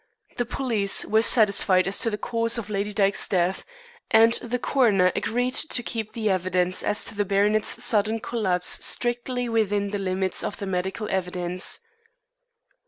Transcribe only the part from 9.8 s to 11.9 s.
the limits of the medical evidence.